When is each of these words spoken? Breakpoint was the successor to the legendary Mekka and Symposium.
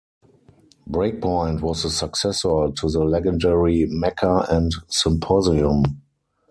Breakpoint 0.89 1.61
was 1.61 1.83
the 1.83 1.91
successor 1.91 2.71
to 2.75 2.89
the 2.89 3.03
legendary 3.05 3.85
Mekka 3.87 4.49
and 4.49 4.71
Symposium. 4.89 6.01